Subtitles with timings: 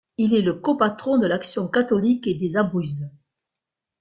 [0.17, 3.07] Il est le copatron de l'Action catholique et des Abruzzes.